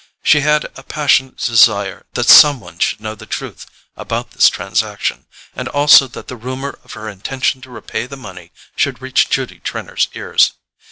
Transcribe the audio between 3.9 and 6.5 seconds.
about this transaction, and also that the